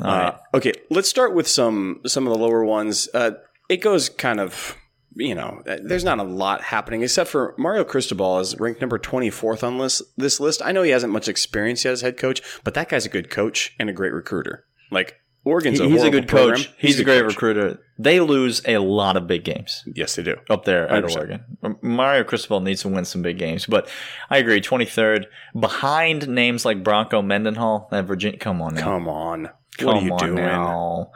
[0.00, 0.34] Uh, right.
[0.54, 3.08] Okay, let's start with some some of the lower ones.
[3.14, 3.32] Uh,
[3.68, 4.76] it goes kind of.
[5.16, 8.98] You know, uh, there's not a lot happening except for Mario Cristobal is ranked number
[8.98, 10.60] 24th on this this list.
[10.64, 13.30] I know he hasn't much experience yet as head coach, but that guy's a good
[13.30, 14.64] coach and a great recruiter.
[14.90, 16.56] Like Oregon's a he's a good program.
[16.56, 16.72] coach.
[16.78, 17.34] He's, a great coach.
[17.34, 17.78] recruiter.
[17.98, 19.84] They lose a lot of big games.
[19.94, 20.36] Yes, they do.
[20.48, 21.16] up there at 100%.
[21.16, 21.76] Oregon.
[21.82, 23.88] Mario Cristobal needs to win some big games, but
[24.30, 24.60] I agree.
[24.60, 25.26] Twenty third,
[25.58, 28.38] behind names like Bronco Mendenhall at Virginia.
[28.38, 29.50] Come on now, Come on.
[29.76, 30.34] Come what are you doing?
[30.36, 31.10] now.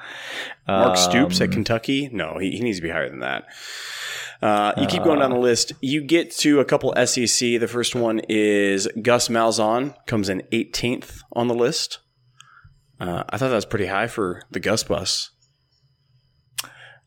[0.66, 2.11] Mark Stoops Um, at Kentucky?
[2.12, 3.44] No, he, he needs to be higher than that.
[4.40, 5.73] Uh, you keep going down the list.
[5.81, 7.59] You get to a couple SEC.
[7.59, 11.99] The first one is Gus Malzahn, comes in 18th on the list.
[13.01, 15.31] Uh, I thought that was pretty high for the Gus bus.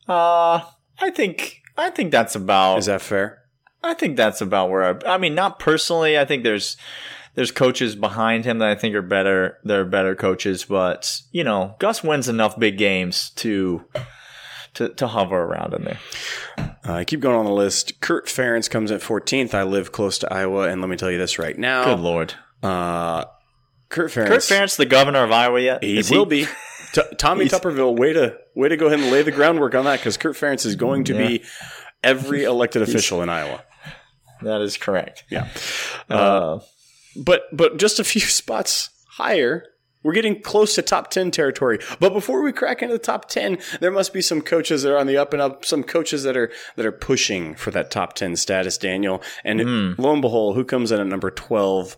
[0.08, 0.60] Uh,
[1.00, 2.78] I think I think that's about.
[2.78, 3.38] Is that fair?
[3.82, 5.14] I think that's about where I.
[5.14, 6.18] I mean, not personally.
[6.18, 6.76] I think there's
[7.34, 9.58] there's coaches behind him that I think are better.
[9.64, 13.84] They're better coaches, but you know, Gus wins enough big games to
[14.74, 15.98] to to hover around in there.
[16.58, 18.00] Uh, I keep going on the list.
[18.00, 19.54] Kirk Ferentz comes at 14th.
[19.54, 21.84] I live close to Iowa, and let me tell you this right now.
[21.84, 23.24] Good lord, Uh,
[23.88, 24.26] Kirk Ferentz.
[24.28, 25.82] Kirk Ferentz, the governor of Iowa yet?
[25.84, 26.46] He will be.
[26.92, 30.00] T- Tommy Tuberville, way to way to go ahead and lay the groundwork on that
[30.00, 31.42] because Kirk Ferentz is going to be
[32.04, 33.64] every elected official in Iowa.
[34.42, 35.24] That is correct.
[35.30, 35.48] Yeah,
[36.10, 36.58] Uh,
[37.16, 39.66] but but just a few spots higher.
[40.04, 41.78] We're getting close to top ten territory.
[42.00, 44.98] But before we crack into the top ten, there must be some coaches that are
[44.98, 45.64] on the up and up.
[45.64, 48.76] Some coaches that are that are pushing for that top ten status.
[48.76, 49.60] Daniel and
[49.98, 51.96] lo and behold, who comes in at number twelve?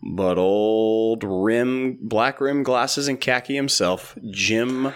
[0.00, 4.92] But old rim, black rim glasses and khaki himself, Jim.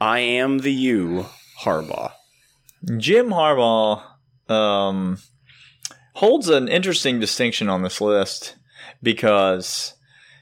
[0.00, 1.26] I am the you,
[1.62, 2.12] Harbaugh.
[2.96, 4.02] Jim Harbaugh
[4.48, 5.18] um,
[6.14, 8.56] holds an interesting distinction on this list
[9.06, 9.94] because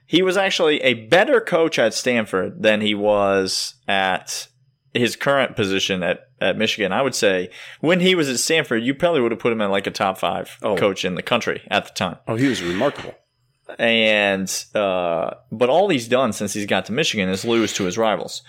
[0.07, 4.48] he was actually a better coach at Stanford than he was at
[4.94, 6.92] his current position at, at Michigan.
[6.92, 7.50] I would say
[7.81, 10.18] when he was at Stanford, you probably would have put him in like a top
[10.18, 10.77] five Oh.
[10.77, 12.16] coach in the country at the time.
[12.27, 13.14] Oh, he was remarkable.
[13.79, 17.98] and uh, but all he's done since he's got to Michigan is lose to his
[17.98, 18.42] rivals.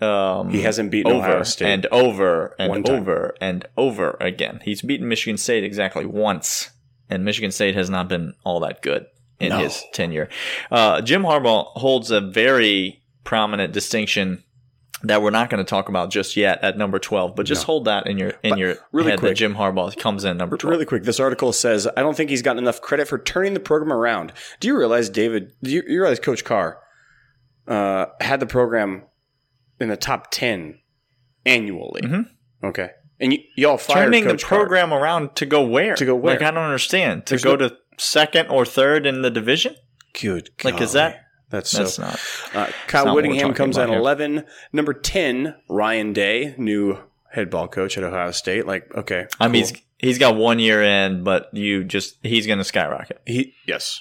[0.00, 1.68] Um, He hasn't beaten over Ohio State.
[1.68, 4.60] and over and over and over again.
[4.64, 6.70] He's beaten Michigan State exactly once,
[7.08, 9.06] and Michigan State has not been all that good
[9.42, 9.58] in No.
[9.58, 10.28] his tenure.
[10.70, 14.42] Uh, Jim Harbaugh holds a very prominent distinction
[15.04, 17.86] that we're not going to talk about just yet at number twelve, but just hold
[17.86, 20.70] that in your in your really head quick- that Jim Harbaugh comes in number twelve.
[20.70, 23.60] Really quick, this article says I don't think he's gotten enough credit for turning the
[23.60, 24.32] program around.
[24.60, 25.52] Do you realize, David?
[25.62, 26.78] Do you, you realize Coach Carr
[27.66, 29.02] uh, had the program
[29.80, 30.78] in the top ten
[31.44, 32.02] annually?
[32.02, 32.26] Mhm.
[32.62, 34.58] Okay, and you, y'all fired Turning Coach the Carr.
[34.60, 35.96] program around to go where?
[35.96, 36.34] To go where?
[36.34, 37.26] Like I don't understand.
[37.26, 39.74] To There's go no- to second or third in the division?
[40.20, 42.02] Good, Like, is that- that's That's so?
[42.02, 42.20] not.
[42.54, 43.98] Uh, Kyle what Whittingham talking comes about at here.
[43.98, 44.44] eleven.
[44.72, 46.98] Number ten, Ryan Day, new
[47.30, 48.66] head ball coach at Ohio State.
[48.66, 49.72] Like, okay, I mean, cool.
[49.74, 53.20] he's, he's got one year in, but you just he's going to skyrocket.
[53.26, 54.00] he yes,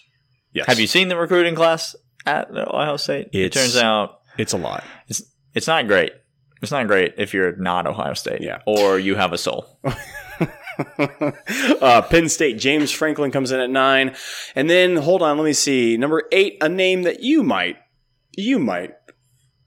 [0.53, 0.65] yes.
[0.67, 1.93] Have you seen the recruiting class
[2.25, 3.27] at Ohio State?
[3.33, 4.85] it turns out It's a lot.
[5.09, 5.21] it's
[5.53, 6.13] it's not great.
[6.61, 8.59] It's not great if you're not Ohio State, Yeah.
[8.65, 9.77] or you have a soul.
[11.81, 14.15] uh, Penn State, James Franklin comes in at nine,
[14.55, 15.97] and then hold on, let me see.
[15.97, 17.77] Number eight, a name that you might,
[18.35, 18.91] you might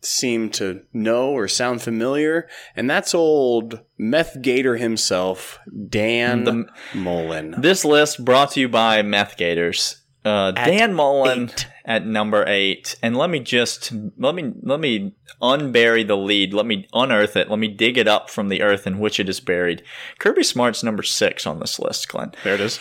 [0.01, 7.55] seem to know or sound familiar, and that's old meth gator himself, Dan The- Mullen.
[7.59, 10.04] This list brought to you by Meth Gators.
[10.25, 11.69] Uh, Dan Mullen eight.
[11.85, 16.55] at number eight, and let me just let me let me unbury the lead.
[16.55, 17.51] Let me unearth it.
[17.51, 19.83] Let me dig it up from the earth in which it is buried.
[20.19, 22.33] Kirby Smart's number six on this list, Glenn.
[22.43, 22.81] There it is.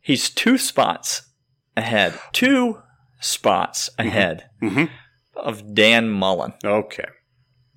[0.00, 1.22] He's two spots
[1.76, 2.80] ahead, two
[3.20, 4.88] spots ahead Mhm.
[5.36, 6.54] of Dan Mullen.
[6.64, 7.04] Okay.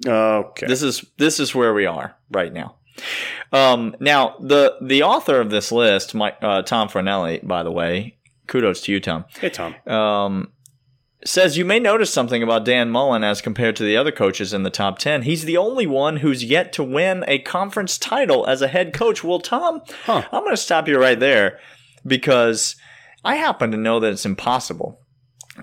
[0.07, 0.65] Okay.
[0.67, 2.77] This is this is where we are right now.
[3.51, 8.17] Um, now the the author of this list, Mike, uh, Tom Fornelli, by the way,
[8.47, 9.25] kudos to you, Tom.
[9.39, 9.75] hey, Tom.
[9.87, 10.51] Um,
[11.25, 14.63] says you may notice something about Dan Mullen as compared to the other coaches in
[14.63, 15.21] the top ten.
[15.21, 19.23] He's the only one who's yet to win a conference title as a head coach.
[19.23, 20.23] Well, Tom, Huh.
[20.31, 21.59] I'm going to stop you right there
[22.05, 22.75] because
[23.23, 24.99] I happen to know that it's impossible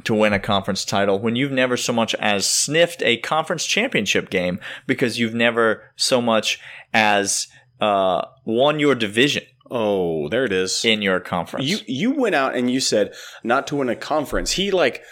[0.05, 4.31] to win a conference title when you've never so much as sniffed a conference championship
[4.31, 6.61] game because you've never so much
[6.95, 7.49] as
[7.81, 10.85] uh, won your division Oh, there it is.
[10.85, 11.67] in your conference.
[11.67, 14.53] You you went out and you said not to win a conference.
[14.53, 15.03] He like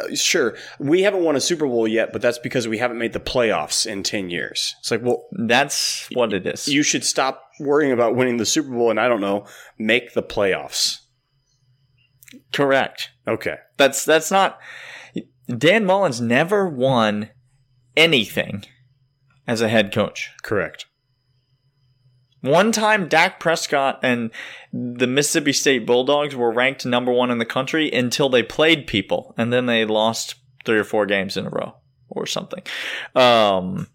[0.00, 3.12] uh, sure, we haven't won a Super Bowl yet, but that's because we haven't made
[3.12, 4.76] the playoffs in 10 years.
[4.78, 6.68] It's like, well, That's what it is.
[6.68, 9.46] you should stop worrying about winning the Super Bowl and I don't know,
[9.78, 10.98] make the playoffs.
[12.52, 13.10] Correct.
[13.26, 13.56] Okay.
[13.76, 14.58] That's that's not.
[15.48, 17.30] Dan Mullen's never won
[17.96, 18.64] anything
[19.46, 20.30] as a head coach.
[20.42, 20.86] Correct.
[22.40, 24.30] One time, Dak Prescott and
[24.72, 29.34] the Mississippi State Bulldogs were ranked number one in the country until they played people,
[29.36, 31.74] and then they lost three or four games in a row
[32.08, 32.62] or something.
[33.14, 33.88] Um,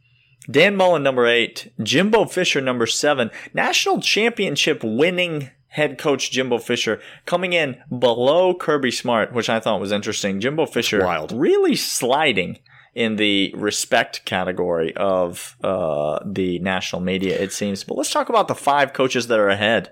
[0.50, 1.72] Dan Mullen, number eight.
[1.82, 3.32] Jimbo Fisher, number seven.
[3.54, 9.80] National championship winning head coach Jimbo Fisher coming in below Kirby Smart, which I thought
[9.80, 10.40] was interesting.
[10.40, 11.32] Jimbo Fisher Wild.
[11.32, 12.60] really sliding
[12.96, 17.84] in the respect category of uh, the national media, it seems.
[17.84, 19.92] But let's talk about the five coaches that are ahead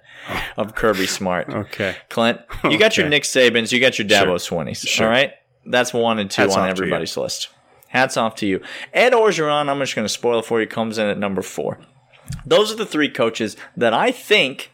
[0.58, 1.50] of Kirby Smart.
[1.62, 1.96] Okay.
[2.10, 4.80] Clint, you got your Nick Sabans, you got your Dabo Swinney's.
[4.80, 5.06] Sure.
[5.06, 5.34] All right,
[5.66, 7.50] that's one and two Hats on everybody's list.
[7.88, 8.62] Hats off to you.
[8.94, 11.80] Ed Orgeron, I'm just going to spoil it for you, comes in at number four.
[12.46, 14.72] Those are the three coaches that I think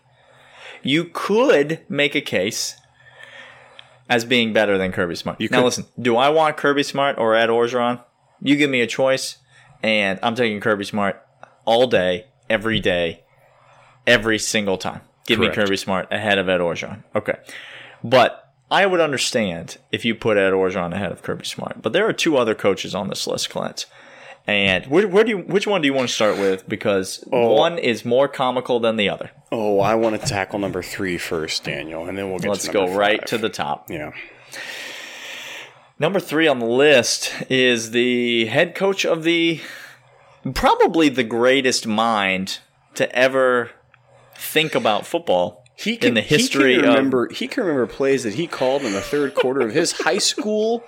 [0.81, 2.77] you could make a case
[4.09, 5.41] as being better than Kirby Smart.
[5.41, 5.65] You now, could.
[5.65, 8.01] listen, do I want Kirby Smart or Ed Orgeron?
[8.41, 9.37] You give me a choice,
[9.83, 11.21] and I'm taking Kirby Smart
[11.65, 13.23] all day, every day,
[14.05, 15.01] every single time.
[15.25, 15.57] Give Correct.
[15.57, 17.03] me Kirby Smart ahead of Ed Orgeron.
[17.15, 17.35] Okay.
[18.03, 21.81] But I would understand if you put Ed Orgeron ahead of Kirby Smart.
[21.81, 23.85] But there are two other coaches on this list, Clint.
[24.45, 26.69] And where, where do you, which one do you want to start with?
[26.69, 27.51] Because Oh.
[27.53, 29.31] one is more comical than the other.
[29.51, 32.85] Oh, I want to tackle number three first, Daniel, and then we'll get Let's go
[32.85, 33.27] number right five.
[33.29, 33.89] to the top.
[33.89, 34.11] Yeah.
[35.99, 39.61] Number three on the list is the head coach of the
[40.53, 42.59] probably the greatest mind
[42.95, 43.71] to ever
[44.35, 47.87] think about football He can, in the history he can of remember he can remember
[47.87, 50.83] plays that he called in the third quarter of his high school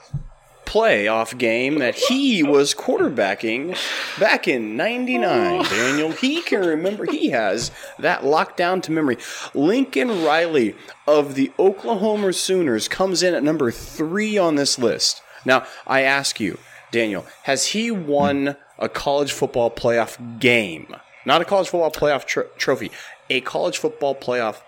[0.69, 3.75] playoff game that he was quarterbacking
[4.19, 9.17] back in 99 daniel he can remember he has that locked down to memory.
[9.55, 10.75] Lincoln riley
[11.07, 15.23] of the oklahoma sooners comes in at number three on this list.
[15.43, 16.59] Now i ask you
[16.91, 20.95] daniel has he won a college football playoff game?
[21.25, 22.91] Not a college football playoff tro- trophy
[23.31, 24.61] a college football playoff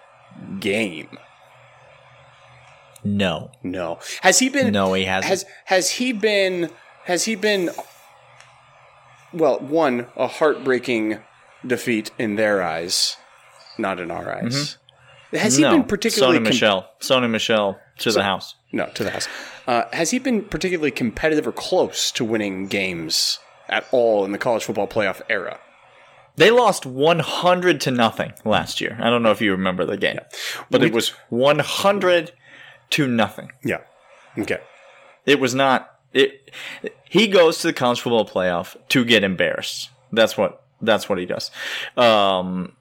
[0.60, 1.20] game
[3.04, 3.52] No.
[3.64, 4.00] No.
[4.22, 4.72] Has he been?
[4.72, 5.30] No, he hasn't.
[5.30, 6.70] Has has he been?
[7.06, 7.72] Has he been?
[9.34, 11.20] Well, one a heartbreaking
[11.66, 13.16] defeat in their eyes,
[13.78, 14.78] not in our eyes.
[15.32, 15.72] Has he Mm-hmm.
[15.72, 15.78] no.
[15.80, 16.34] been particularly?
[16.38, 16.90] Sony com- Michel.
[17.00, 18.56] Sony Michel to the house.
[18.74, 19.28] no, to the house.
[19.68, 24.38] Uh, has he been particularly competitive or close to winning games at all in the
[24.38, 25.60] college football playoff era?
[26.36, 28.98] They lost 100 to nothing last year.
[29.02, 30.20] I don't know if you remember the game,
[30.70, 32.32] but it was 100
[32.92, 33.52] to nothing.
[33.64, 33.82] Yeah.
[34.38, 34.60] Okay.
[35.26, 36.00] It was not.
[36.14, 36.52] It.
[37.10, 39.90] He goes to the college football playoff to get embarrassed.
[40.12, 40.64] That's what.
[40.84, 41.52] That's what he does.
[41.96, 42.76] Um,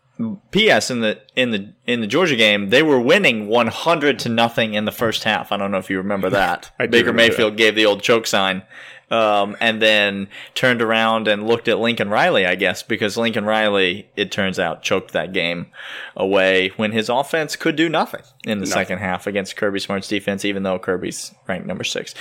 [0.50, 0.90] P.S.
[0.90, 4.84] in the in the in the Georgia game, they were winning 100 to nothing in
[4.84, 5.52] the first half.
[5.52, 6.72] I don't know if you remember that.
[6.78, 8.62] I Baker remember Mayfield gave the old choke sign.
[9.10, 14.08] Um, and then turned around and looked at Lincoln Riley, I guess, because Lincoln Riley,
[14.14, 15.66] it turns out, choked that game
[16.16, 20.44] away when his offense could do nothing in the second half against Kirby Smart's defense,
[20.44, 22.14] even though Kirby's ranked number six.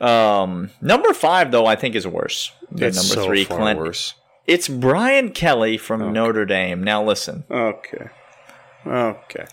[0.00, 3.78] Um, number five, though, I think is worse than It's number so three, far Clint.
[3.78, 4.14] worse.
[4.48, 6.82] It's Brian Kelly from Notre Dame.
[6.82, 8.08] Now, listen, Okay.
[8.86, 9.46] Okay.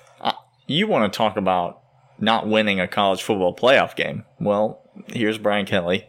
[0.68, 1.82] you want to talk about
[2.20, 4.26] not winning a college football playoff game.
[4.40, 6.08] Well, here's Brian Kelly.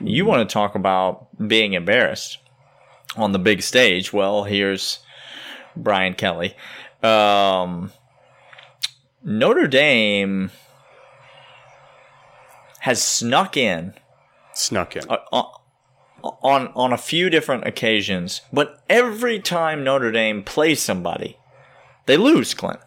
[0.00, 2.38] You want to talk about being embarrassed
[3.16, 4.12] on the big stage.
[4.12, 5.00] Well, here's
[5.76, 6.54] Brian Kelly.
[7.02, 7.92] Um,
[9.22, 10.50] Notre Dame
[12.80, 13.94] has snuck in
[14.52, 15.02] Snuck in.
[15.10, 15.16] uh,
[16.22, 21.38] on on a few different occasions, but every time Notre Dame plays somebody,
[22.06, 22.54] they lose.
[22.54, 22.80] Clint.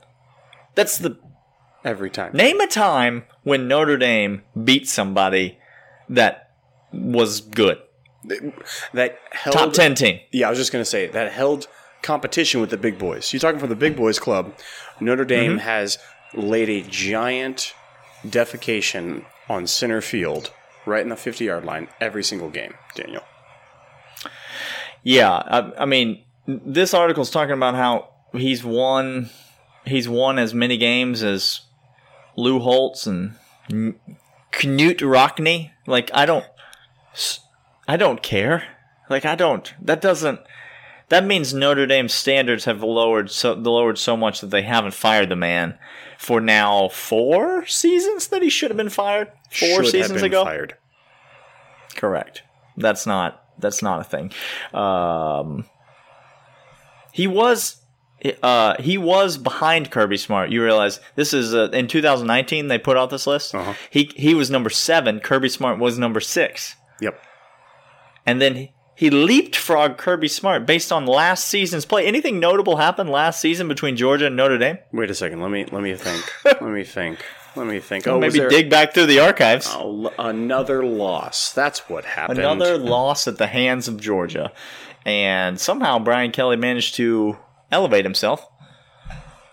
[0.76, 1.18] That's the
[1.88, 2.34] Every time.
[2.34, 5.58] name a time when Notre Dame beat somebody
[6.10, 6.52] that
[6.92, 7.80] was good.
[8.94, 10.20] That held Top ten team.
[10.32, 11.68] Yeah, I was just going to say that held
[12.02, 13.32] competition with the big boys.
[13.32, 14.54] You're talking from the big boys club.
[15.00, 15.60] Notre Dame Mm-hmm.
[15.60, 15.98] has
[16.34, 17.74] laid a giant
[18.26, 20.52] defecation on center field,
[20.86, 22.74] right in the 50 yard line, every single game.
[22.96, 23.24] Daniel.
[25.04, 29.30] Yeah, I, I mean, this article's talking about how he's won,
[29.86, 31.62] he's won as many games as
[32.38, 33.36] Lou Holtz and
[33.70, 35.72] Knute Rockne.
[35.86, 36.46] Like, I don't,
[37.88, 38.64] I don't care.
[39.10, 39.74] Like, I don't.
[39.82, 40.40] That doesn't.
[41.10, 45.30] That means Notre Dame's standards have lowered so lowered so much that they haven't fired
[45.30, 45.78] the man
[46.18, 49.32] for now four seasons that he should have been fired.
[49.50, 50.44] Four Should seasons been ago.
[50.44, 50.76] Fired.
[51.96, 52.44] Correct.
[52.76, 54.34] That's not that's not a thing.
[54.74, 55.66] Um,
[57.14, 57.82] he was
[58.44, 60.50] uh, he was behind Kirby Smart.
[60.50, 63.54] You realize this is uh, in 2019 they put out this list.
[63.56, 63.74] Uh-huh.
[63.90, 65.20] He he was number seven.
[65.20, 67.20] Kirby Smart was number six, Yep.
[68.26, 72.06] and then he, he leapfrogged Kirby Smart based on last season's play.
[72.08, 74.80] Anything notable happened last season between Georgia and Notre Dame?
[74.92, 75.42] Wait a second.
[75.42, 76.26] Let me let me think.
[76.46, 77.24] let me think.
[77.56, 78.08] Let me think.
[78.08, 79.68] Oh, Maybe there- dig back through the archives.
[79.72, 81.54] Oh, another loss.
[81.54, 82.40] That's what happened.
[82.40, 84.52] Another loss at the hands of Georgia.
[85.06, 87.38] And somehow Brian Kelly managed to
[87.72, 88.48] elevate himself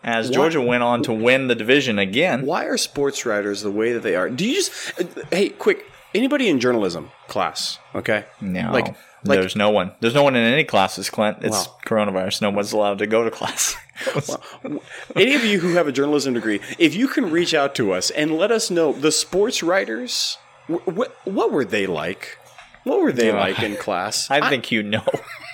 [0.03, 2.45] as Georgia went on to win the division again.
[2.45, 4.29] Why are sports writers the way that they are?
[4.29, 5.85] Do you just uh, hey, quick?
[6.15, 7.79] Anybody in journalism class?
[7.95, 8.25] Okay.
[8.41, 9.91] No, Like like there's no one.
[10.01, 11.39] There's no one in any classes, Clint.
[11.41, 11.77] It's Wow.
[11.87, 12.43] coronavirus.
[12.43, 13.75] No one's allowed to go to class.
[15.17, 18.11] any of you who have a journalism degree, if you can reach out to us
[18.11, 22.39] and let us know the sports writers, what what were they like?
[22.85, 23.41] What were they Yeah.
[23.41, 24.31] like in class?
[24.31, 25.05] I think you know.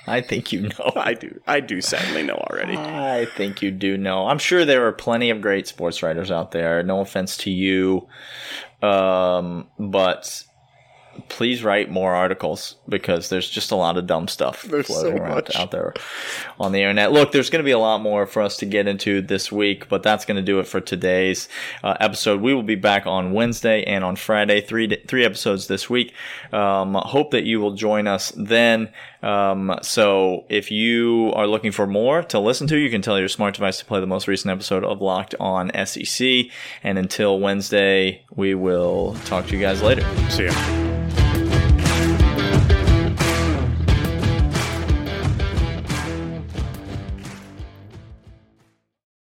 [0.07, 0.93] I think you know.
[0.97, 1.41] I do.
[1.47, 2.77] I do sadly know already.
[2.77, 4.27] I think you do know.
[4.27, 6.83] I'm sure there are plenty of great sports writers out there.
[6.83, 8.09] No offense to you,
[8.83, 10.45] um, but
[11.29, 15.23] please write more articles because there's just a lot of dumb stuff There's floating so
[15.23, 15.57] around much.
[15.57, 15.95] out there
[16.59, 17.13] on the internet.
[17.13, 19.89] Look, there's going to be a lot more for us to get into this week,
[19.89, 21.49] but that's going to do it for today's
[21.83, 22.41] uh, episode.
[22.41, 26.15] We will be back on Wednesday and on Friday, three three episodes this week.
[26.53, 28.91] Um, hope that you will join us then.
[29.23, 33.29] Um, so if you are looking for more to listen to, you can tell your
[33.29, 36.47] smart device to play the most recent episode of Locked On SEC.
[36.83, 40.03] And until Wednesday, we will talk to you guys later.
[40.31, 40.90] See ya.